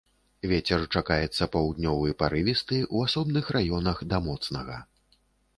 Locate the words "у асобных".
2.97-3.55